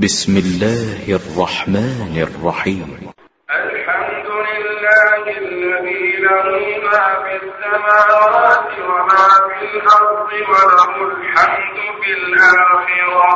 بسم 0.00 0.36
الله 0.36 1.04
الرحمن 1.20 2.16
الرحيم. 2.26 3.12
الحمد 3.50 4.28
لله 4.48 5.22
الذي 5.38 6.16
له 6.16 6.48
ما 6.88 7.04
في 7.24 7.34
السماوات 7.44 8.72
وما 8.88 9.28
في 9.52 9.64
الأرض 9.76 10.30
وله 10.32 10.92
الحمد 11.12 11.78
في 12.02 12.10
الآخرة 12.12 13.32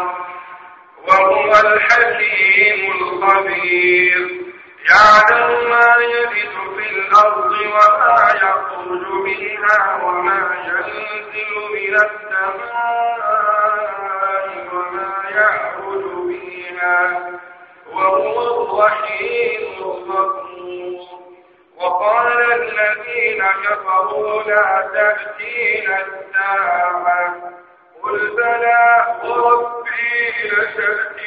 وهو 1.08 1.50
الحكيم 1.66 2.80
الخبير. 2.96 4.20
يعلم 4.90 5.50
ما 5.70 5.90
يلد 6.14 6.56
في 6.76 6.86
الأرض 6.96 7.52
وما 7.52 8.18
يخرج 8.44 9.06
منها 9.28 9.80
وما 10.04 10.40
ينزل 10.68 11.52
من 11.76 11.94
السماء 11.94 12.96
وما 14.72 15.10
يعرج 15.30 15.85
وهو 17.92 18.36
الرحيم 18.64 19.62
الغفور. 19.78 21.00
وقال 21.76 22.52
الذين 22.52 23.42
كفروا 23.64 24.42
لا 24.42 24.88
تأتينا 24.94 25.96
الساعة. 26.00 27.26
قل 28.02 28.18
بلى 28.36 28.84
وربي 29.24 30.32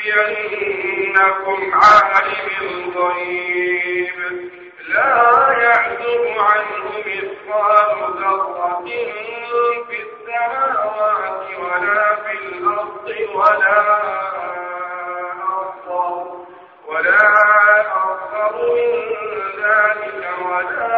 لتأتينكم 0.09 1.59
عالم 1.73 2.47
الغيب. 2.61 4.17
لا 4.89 5.13
يعزب 5.61 6.23
عنه 6.39 6.85
مثقال 7.05 7.89
ذرة 8.19 8.83
في 9.89 9.97
السماوات 10.03 11.47
ولا 11.59 12.15
في 12.15 12.33
الأرض 12.47 13.07
ولا 13.35 13.81
ولا 16.87 17.21
أصغر 17.91 18.53
من 18.75 18.91
ذلك 19.63 20.23
ولا 20.45 20.93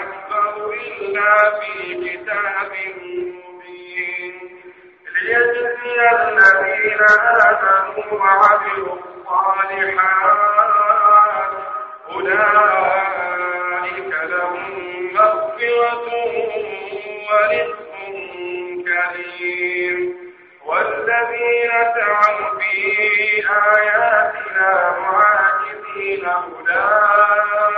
أكبر 0.00 0.54
إلا 0.74 1.30
في 1.60 1.74
كتاب 1.94 2.72
مبين. 2.96 4.34
ليجزي 5.22 5.98
الذين 6.10 7.02
آمنوا 7.02 8.12
وعملوا 8.12 8.94
الصالحات 8.96 10.38
أولئك 12.10 12.77
والذين 22.18 22.24
سعوا 22.24 22.58
في 22.58 23.44
آياتنا 23.50 24.70
معاجزين 25.00 26.24
أولئك. 26.26 27.68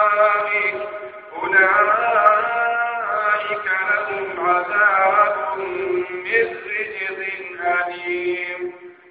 أولئك 2.30 3.66
لهم 3.90 4.26
عذاب 4.48 5.36
من 5.58 6.46
رجز 6.66 7.20
أليم 7.60 8.60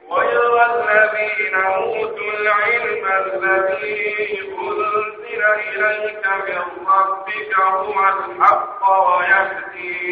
ويرى 0.10 0.66
الذين 0.66 1.56
أوتوا 1.56 2.32
العلم 2.40 3.06
الذي 3.06 4.40
أنزل 4.58 5.42
إليك 5.44 6.26
من 6.28 6.62
ربك 6.88 7.52
هو 7.60 7.98
الحق 8.10 8.82
ويهدي 8.90 10.10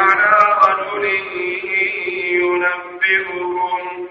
على 0.00 0.58
رجل 0.68 1.04
ينبئكم 2.32 4.08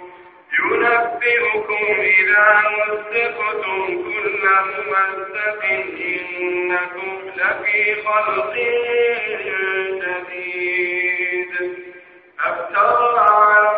ينبئكم 0.59 1.83
إذا 2.01 2.47
مزقتم 2.77 3.85
كل 3.87 4.43
ممزق 4.65 5.61
إنكم 5.65 7.11
لفي 7.35 7.95
خلق 8.05 8.53
جديد 10.01 11.51
أفترى 12.39 13.19
على 13.19 13.74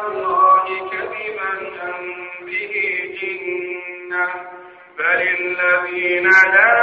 الذين 5.40 6.28
لا 6.28 6.76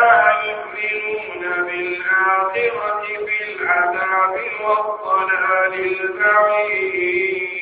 يؤمنون 0.45 1.43
بالآخرة 1.67 3.03
في 3.27 3.39
العذاب 3.53 4.35
والضلال 4.61 5.75
البعيد. 6.01 7.55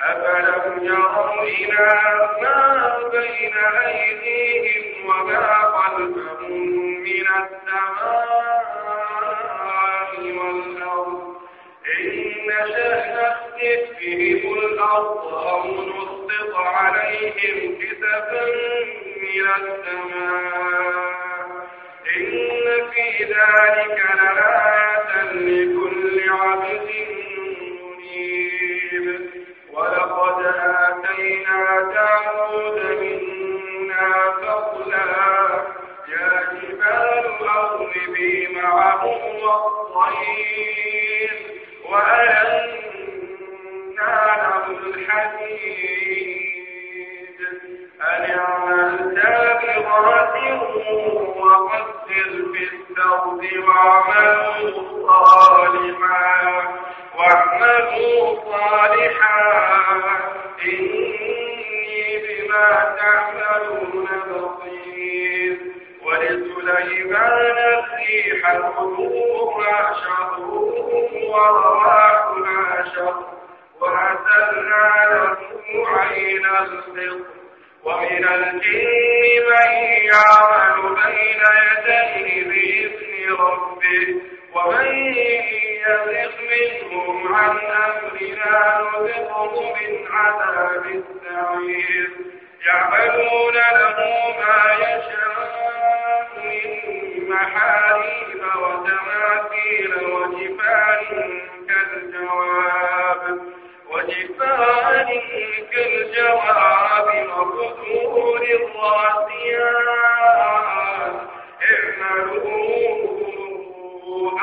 أفلم 0.00 0.84
يروا 0.84 1.42
إلى 1.42 1.86
ما 2.42 2.60
بين 3.12 3.56
أيديهم 3.86 4.84
وما 5.06 5.46
خلفهم 5.76 6.62
من 7.02 7.26
السماء 8.28 10.10
والأرض؟ 10.38 11.36
إن 12.00 12.06
نشأ 12.46 12.90
نخسف 13.16 13.82
بهم 14.00 14.44
الأرض 14.58 15.22
أو 15.34 15.62
نسقط 16.28 16.56
عليهم 16.56 17.78
كسفا 17.78 18.44
من 19.16 19.46
السماء. 19.48 21.28
إن 22.16 22.90
في 22.90 23.24
ذلك 23.24 23.98
لآية 24.14 24.57
محاريب 97.58 98.42
وتماثيل 98.62 99.92
وجفان 100.12 101.06
كالجواب. 101.68 103.22
وجفان 103.90 105.08
كالجواب 105.72 107.08
وقدور 107.28 108.42
الراسيات 108.42 109.88
اعملوا 111.70 112.48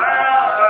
آل 0.00 0.65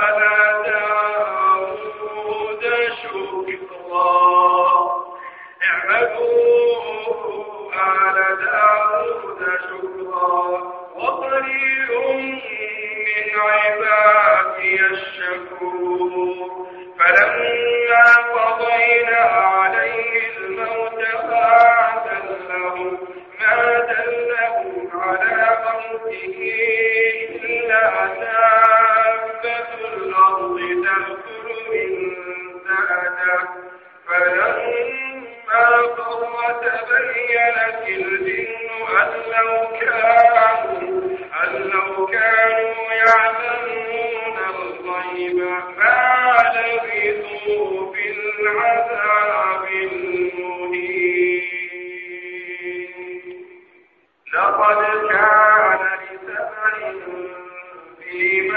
عبادي 13.37 14.79
الشكور 14.85 16.67
فلما 16.99 18.05
قضينا 18.33 19.23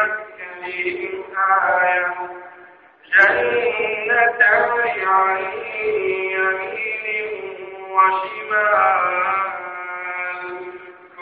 مسكنهم 0.02 1.25
آية 1.37 2.14
جنتان 3.12 5.06
عن 5.06 5.38
يمين 6.32 7.29
وشمال. 7.91 9.20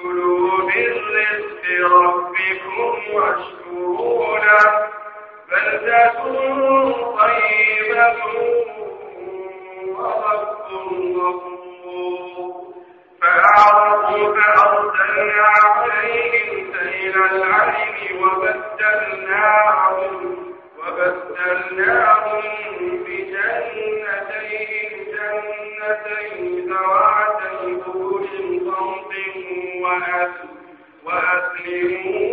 كلوا 0.03 0.59
من 0.59 0.87
رزق 1.17 1.63
ربكم 1.93 3.15
واشكروا 3.15 4.39
له 4.39 4.89
بلدة 5.51 6.13
طيبة 7.19 8.17
ورب 9.89 10.69
غفور 11.17 12.58
فأعرضوا 13.23 14.35
فأرسلنا 14.35 15.43
عليهم 15.43 16.73
سيل 16.79 17.17
العلم 17.33 17.97
وبدلناهم 18.23 20.15
وبدلناهم 20.79 22.43
بجنتين 23.05 24.05
جنتين 25.13 26.69
ذواتي 26.69 27.61
صمت 28.65 29.13
وأسلموا 31.05 32.28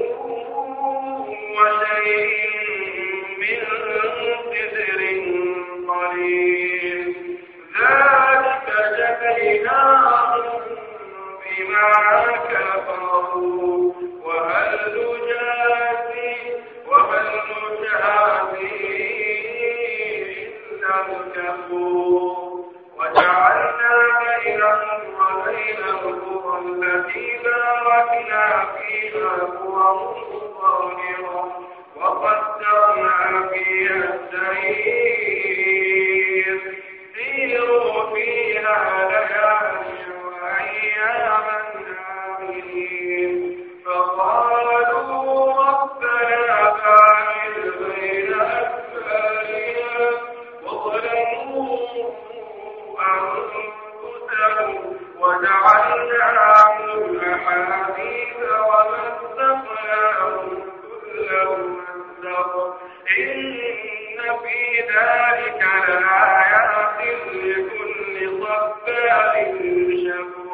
رب 68.56 68.90
عليم 68.90 69.90
شفاعة 70.04 70.45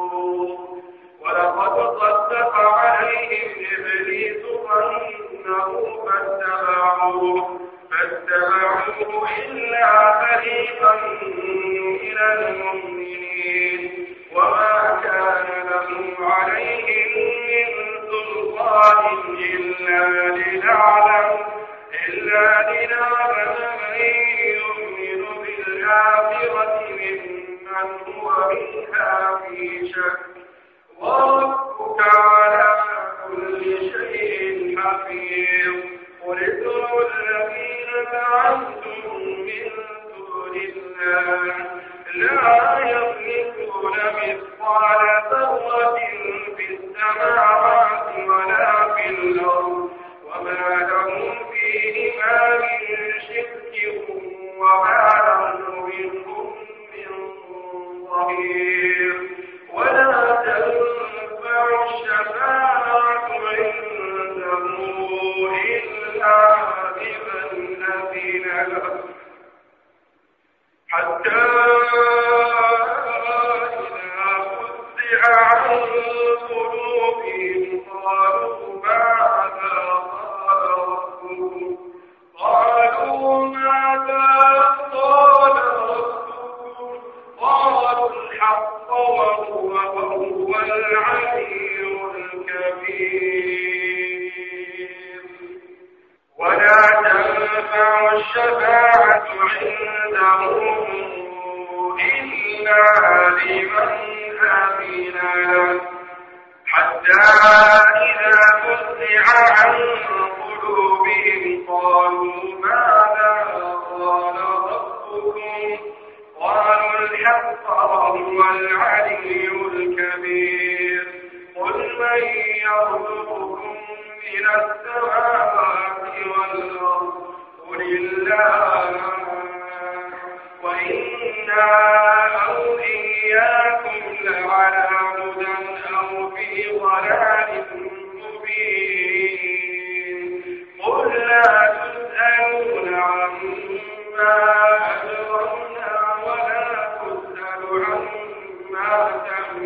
حفيظ 35.05 35.75
قل 36.25 36.43
ادعوا 36.43 37.01
الذين 37.01 38.05
زعمتم 38.11 39.19
من 39.19 39.71
دون 40.17 40.55
الله. 40.55 41.55
لا 42.13 42.79
يملكون 42.91 43.97
مثقال 43.97 45.07
ذرة 45.31 45.95
في 46.57 46.65
السماوات 46.73 48.15
ولا 48.27 48.93
في 48.95 49.09
الأرض 49.09 49.89
وما 50.25 50.89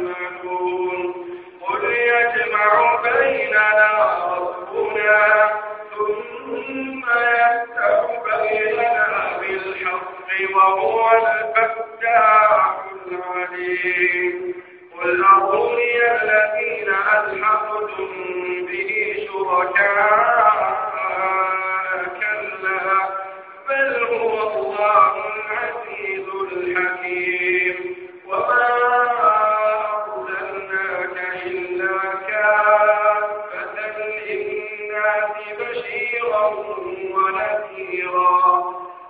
معكم 0.03 0.64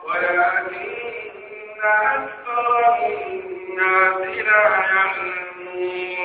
ولكن 0.05 0.89
أكثر 1.83 2.95
الناس 3.05 4.21
لا 4.45 4.63
يعلمون. 4.69 6.24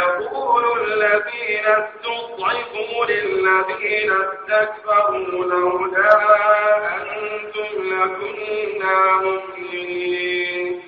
يقول 0.00 0.64
الذين 0.80 1.66
استضعفوا 1.66 3.06
للذين 3.08 4.10
استكبروا 4.12 5.44
لولا 5.44 6.10
أنتم 6.96 7.70
لكنا 7.78 9.16
مؤمنين. 9.16 10.82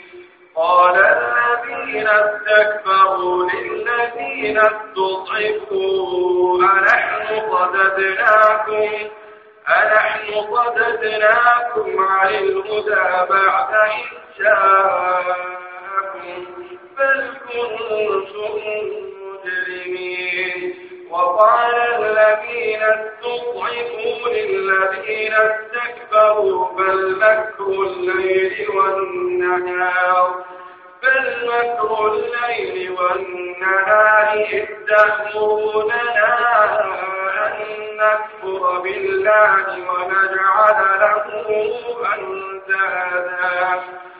قال 0.57 0.97
الذين 0.97 2.09
استكبروا 2.09 3.51
للذين 3.51 4.59
استضعفوا 4.59 5.97
أنحن 6.63 7.51
صددناكم 7.51 8.91
أنحن 9.69 10.33
صددناكم 10.55 11.89
عن 12.09 12.29
الهدى 12.29 13.27
بعد 13.31 13.75
إذ 13.75 14.09
جاءكم 14.39 15.56
بل 16.99 17.31
كنتم 17.49 18.61
مجرمين 19.21 20.75
وقال 21.11 21.75
الذين 21.75 22.83
استضعفوا 22.83 24.29
للذين 24.29 25.33
استكبروا 25.35 26.69
بل 26.79 27.17
مكر 27.17 27.83
الليل 27.83 28.67
والنهار 28.71 30.45
بل 31.03 31.47
مكر 31.49 32.13
الليل 32.13 32.91
والنهار 32.91 34.47
إذ 34.53 34.65
تأمروننا 34.89 36.31
أن 37.47 37.97
نكفر 37.97 38.79
بالله 38.81 39.65
ونجعل 39.91 40.79
له 41.01 41.27
أندادا 42.15 43.83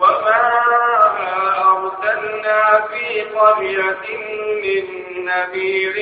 وما 0.00 0.50
أرسلنا 1.58 2.86
في 2.88 3.20
قرية 3.22 4.06
من 4.62 5.24
نذير 5.24 5.94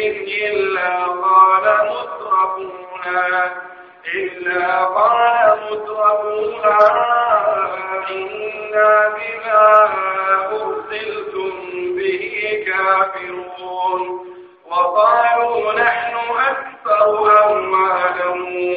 إلا 0.47 1.05
قال 1.05 1.65
مترفوها 1.89 3.53
إلا 4.15 4.85
قال 4.85 5.59
مترفوها 5.71 6.79
إنا 8.11 9.09
بما 9.09 9.67
أرسلتم 10.53 11.53
به 11.97 12.25
كافرون 12.67 14.01
وقالوا 14.71 15.73
نحن 15.73 16.15
أكثر 16.39 17.11
أموالا 17.51 18.29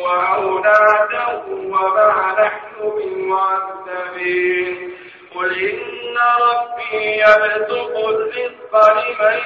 وأولادا 0.04 1.44
وما 1.48 2.36
نحن 2.40 2.78
بمعذبين 2.98 4.92
قل 5.36 5.52
إن 5.70 6.18
ربي 6.42 7.20
يبسط 7.22 7.96
الرزق 7.98 8.74
لمن 8.92 9.40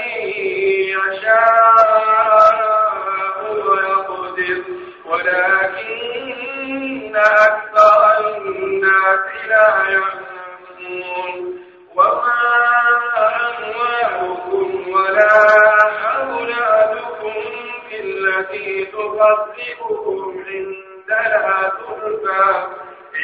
يشاء 0.96 2.56
ويقدر 3.52 4.62
ولكن 5.86 7.16
أكثر 7.16 8.38
الناس 8.38 9.26
لا 9.48 9.68
يعلمون. 9.90 11.40
وما 11.96 12.34
أموالكم 13.48 14.68
ولا 14.92 15.34
أولادكم 16.22 17.34
بالتي 17.90 18.86
تقربكم 18.86 20.44
عندنا 20.48 21.72
زلفى 21.80 22.46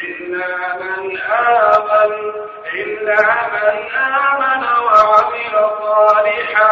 إلا 0.02 0.76
من 0.80 1.18
آمن 1.20 2.12
إلا 2.74 3.22
من 3.52 3.76
آمن 3.96 4.64
وعمل 4.84 5.54
صالحا 5.82 6.68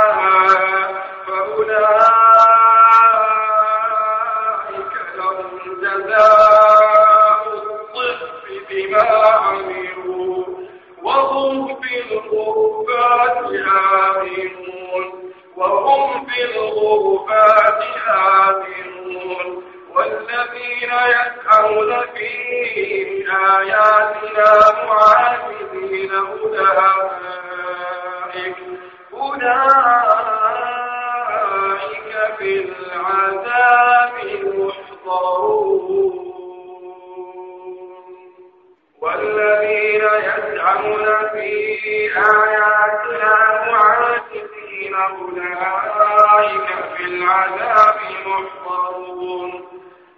فأولئك 3.60 4.92
لهم 5.16 5.58
جزاء 5.82 7.42
الضعف 7.52 8.20
بما 8.70 9.08
عملوا 9.36 10.44
وهم 11.02 11.80
في 11.80 11.94
الغرفات 12.12 13.38
آمنون 14.16 15.32
وهم 15.56 16.26
في 16.26 16.44
الغرفات 16.44 17.82
آمنون 18.08 19.62
والذين 19.94 20.90
يسعون 21.70 22.00
في 22.14 22.30
آياتنا 23.30 24.50
معاذين 24.86 26.12
أولئك 26.14 27.30
أولئك 31.50 32.36
في 32.38 32.50
العذاب 32.64 34.14
محضرون 34.58 36.14
والذين 39.02 40.02
يسعون 40.02 41.06
في 41.32 41.50
آياتنا 42.16 43.34
معاذين 43.70 44.94
أولئك 44.94 46.68
في 46.96 47.04
العذاب 47.04 47.98
محضرون. 48.26 49.79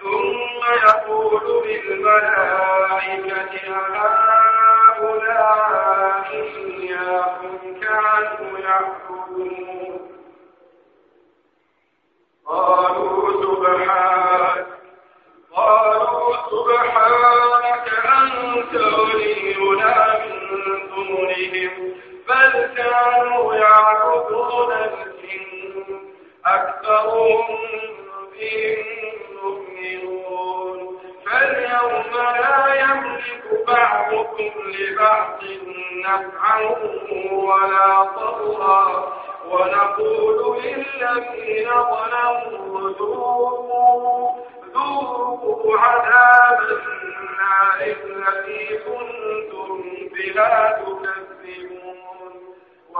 ثم 0.00 0.60
يقول 0.86 1.42
للملائكة 1.66 3.54
هؤلاء 4.96 6.28
إياكم 6.56 7.58
كانوا 7.80 8.58
يعبدون. 8.58 10.00
قالوا 12.46 13.20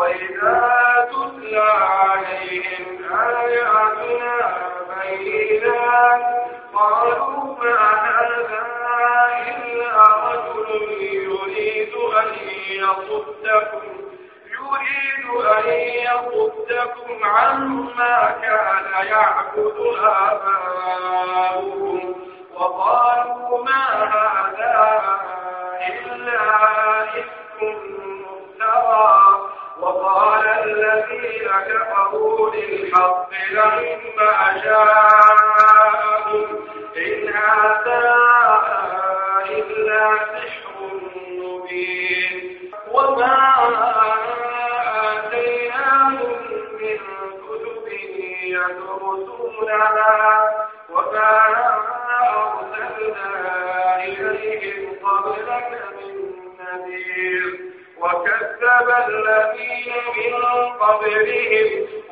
وإذا 0.00 1.08
تتلى 1.12 1.60
عليهم 1.80 2.84
آياتنا 3.14 4.34
بينات 5.02 6.22
قالوا 6.74 7.54
ما 7.64 7.80
هذا 8.06 8.62
إلا 9.48 9.92
رجل 10.26 10.68
يريد 11.02 11.94
أن 11.94 12.28
يصدكم 12.70 13.88
يريد 14.46 15.26
أن 15.46 15.66
يصدكم 16.08 17.24
عما 17.24 18.16
كان 18.42 19.06
يعبد 19.06 19.78
آباؤكم 21.10 22.14
وقالوا 22.54 23.64
ما 23.64 23.84
هذا 24.04 25.02
إلا 25.88 26.40
إفك 27.02 27.58
مفترى. 27.62 29.39
وقال 29.82 30.46
الذين 30.46 31.48
كفروا 31.68 32.50
للحق 32.54 33.28
لما 33.52 34.60
جاءهم 34.64 35.69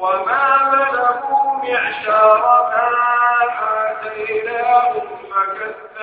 وما 0.01 0.71
بلغوا 0.73 1.53
معشار 1.63 2.43
ما 2.71 2.89
آتيناهم 3.91 5.07
فكذبوا 5.31 5.98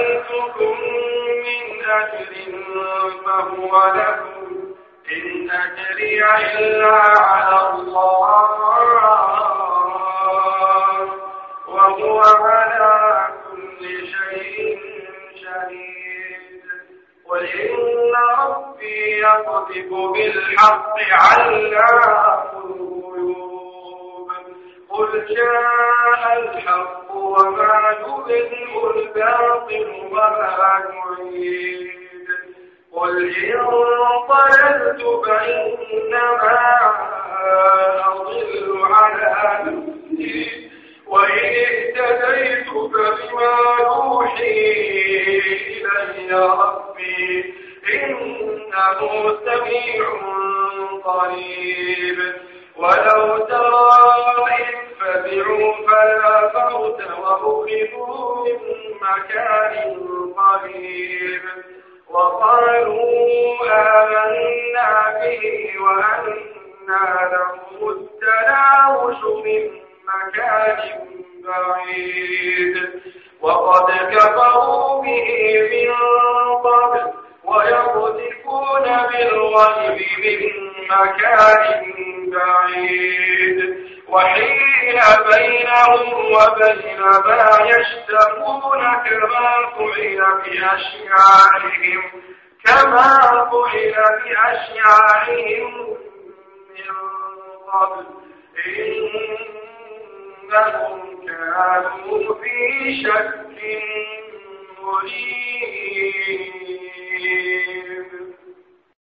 سألتكم 0.00 0.76
من 1.44 1.84
أجر 1.90 2.32
فهو 3.26 3.92
لكم. 3.94 4.74
إن 5.12 5.50
أجري 5.50 6.24
إلا 6.58 6.96
على 7.18 7.70
الله. 7.74 8.50
وهو 11.68 12.20
على 12.20 13.28
كل 13.50 13.82
شيء 13.88 14.78
شهيد. 15.42 16.62
قل 17.28 17.44
إن 17.46 18.12
ربي 18.38 19.18
يقذف 19.20 19.90
بالحق 20.12 20.96
علام 21.12 22.48
الغيوب. 22.64 24.28
قل 24.90 25.26
جاء 25.28 26.38
الحق 26.38 26.99
وما 27.20 27.96
يبدئ 28.00 28.50
الباطل 28.96 29.88
وما 30.12 30.84
يعيد 30.94 31.90
قل 32.92 33.14
إن 33.36 33.66
ضللت 34.28 35.02
فإنما 35.26 36.60
أضل 38.06 38.82
على 38.82 39.32
نفسي. 39.64 40.70
وإن 41.06 41.38
اهتديت 41.38 42.68
فبما 42.68 43.56
يوحي 43.80 44.70
إلي 45.90 46.30
ربي. 46.32 47.54
إنه 47.94 49.00
سميع 49.44 50.06
قريب. 51.04 52.49
ولو 52.80 53.38
ترى 53.38 53.90
إذ 54.58 54.66
فزعوا 55.00 55.72
فلا 55.86 56.48
فوت 56.48 57.00
وأخذوا 57.18 58.44
من 58.44 58.58
مكان 59.00 59.74
قريب 60.36 61.42
وقالوا 62.10 63.06
آمنا 63.72 65.20
به 65.20 65.72
وأنا 65.80 67.30
لهم 67.32 67.88
التناوش 67.90 69.44
من 69.44 69.70
مكان 70.10 70.78
بعيد 71.44 72.90
وقد 73.40 73.90
كفروا 74.14 75.02
به 75.02 75.28
من 75.72 75.92
قبل 76.64 77.12
ويقذفون 77.44 78.82
بالغيب 79.12 80.00
من 80.42 80.70
مكان 80.90 81.82
بعيد. 82.30 83.58
وحيل 84.08 84.98
بينهم 85.30 86.06
وبين 86.14 87.00
ما 87.00 87.48
يشتهون 87.66 88.80
كما 88.80 89.50
فعل 89.76 90.20
بأشياعهم 90.44 92.02
كما 92.64 93.10
فعل 93.50 93.96
بأشياعهم 94.24 95.72
من 96.70 96.90
قبل. 97.72 98.06
إنهم 100.46 101.00
كانوا 101.26 102.34
في 102.34 102.56
شك 103.02 103.34
مريب. 104.82 106.50